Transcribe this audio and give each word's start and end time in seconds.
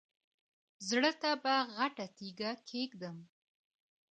زړه 0.87 1.11
ته 1.21 1.31
به 1.43 1.55
غټه 1.75 2.05
تیګه 2.17 2.51
کېږدم. 2.69 3.17